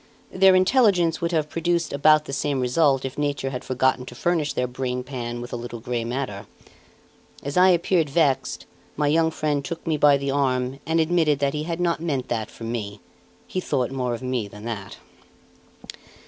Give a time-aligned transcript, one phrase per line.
[0.31, 4.53] Their intelligence would have produced about the same result if nature had forgotten to furnish
[4.53, 6.47] their brain pan with a little grey matter.
[7.43, 8.65] As I appeared vexed,
[8.97, 12.29] my young friend took me by the arm and admitted that he had not meant
[12.29, 12.99] that for me;
[13.45, 14.97] he thought more of me than that.